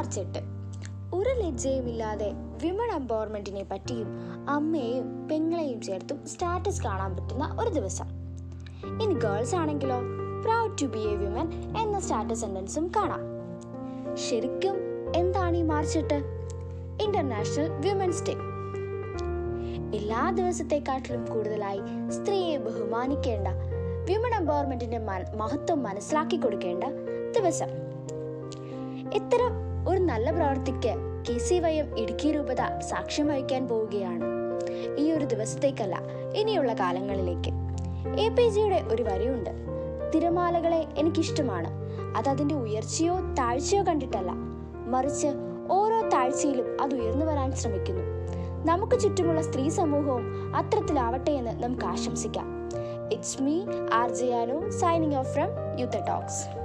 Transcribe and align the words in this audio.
March 0.00 0.20
എട്ട് 0.20 0.38
ഒരു 1.14 1.30
ലജ്ജയുമില്ലാതെ 1.40 2.32
women 2.62 2.90
എംപവർമെന്റിനെ 2.94 3.64
പറ്റിയും 3.64 4.06
അമ്മയെയും 4.48 5.28
പെങ്ങളെയും 5.28 5.82
ചേർത്തും 5.82 6.26
സ്റ്റാറ്റസ് 6.26 6.82
കാണാൻ 6.84 7.16
പറ്റുന്ന 7.16 7.56
ഒരു 7.60 7.70
ദിവസം. 7.70 8.04
ഇനി 9.02 9.14
ഗേൾസ് 9.14 9.54
ആണെങ്കിലോ? 9.54 9.96
Proud 10.44 10.82
to 10.82 10.86
be 10.86 10.98
a 10.98 11.14
women 11.14 11.76
എന്ന 11.78 12.00
സ്റ്റാറ്റസ് 12.00 12.40
സെന്റൻസും 12.40 12.92
കാണാം. 12.96 13.20
ശരിക്കും 14.16 14.74
എന്താണ് 15.16 15.56
ഈ 15.56 15.62
മാർച്ച് 15.62 15.98
എട്ട് 15.98 16.22
ഇന്റർനാഷണൽ 17.02 17.68
വിമൻസ് 17.68 18.24
ഡേ. 18.28 18.34
എല്ലാ 19.98 20.30
ദിവസത്തെക്കാട്ടിലും 20.30 21.24
കൂടുതലായി 21.24 22.10
സ്ത്രീയെ 22.10 22.56
ബഹുമാനിക്കേണ്ട 22.56 23.48
വിമൺ 24.10 24.34
എംപവർമെന്റിന്റെ 24.34 24.98
മഹത്വം 25.36 25.82
മനസ്സിലാക്കി 25.82 26.36
കൊടുക്കേണ്ട 26.36 26.84
ദിവസം. 27.38 27.68
ഇത്തരം 29.14 29.69
നല്ല 30.10 30.30
പ്രവൃത്തിക്ക് 30.30 30.94
K 31.28 31.38
C 31.38 31.60
Y 31.60 31.74
M 31.74 31.98
Idukki 31.98 32.32
രൂപത 32.32 32.78
സാക്ഷ്യം 32.78 33.26
വഹിക്കാൻ 33.26 33.68
പോവുകയാണ്. 33.68 34.24
ഈ 34.98 35.12
ഒരു 35.12 35.24
ദിവസത്തേക്കല്ല 35.24 36.00
ഇനിയുള്ള 36.36 36.72
കാലങ്ങളിലേക്ക്. 36.72 37.50
എ 38.20 38.28
പി 38.28 38.48
ജിയുടെ 38.48 38.84
ഒരു 38.88 39.02
വരിയുണ്ട്. 39.02 39.50
തിരമാലകളെ 40.14 40.86
എനിക്കിഷ്ടമാണ്. 40.96 41.68
അതതിന്റെ 42.16 42.54
ഉയർച്ചയോ 42.54 43.20
താഴ്ചയോ 43.20 43.82
കണ്ടിട്ടല്ല. 43.82 44.32
മറിച്ച് 44.86 45.26
ഓരോ 45.70 46.08
താഴ്ചയിലും 46.08 46.82
അത് 46.82 46.94
ഉയർന്നു 46.94 47.26
വരാൻ 47.26 47.52
ശ്രമിക്കുന്നു. 47.52 48.02
നമുക്ക് 48.66 49.00
ചുറ്റുമുള്ള 49.00 49.42
സ്ത്രീ 49.42 49.68
സമൂഹവും 49.68 50.56
അത്തരത്തിലാവട്ടെ 50.56 51.30
എന്ന് 51.30 51.62
നമുക്ക് 51.62 51.86
ആശംസിക്കാം. 51.86 52.68
It's 53.12 53.42
me 53.42 53.62
R 53.92 54.10
J 54.10 54.34
Anu 54.34 54.70
signing 54.70 55.14
off 55.14 55.34
from 55.34 55.48
youth 55.78 56.06
talks 56.08 56.59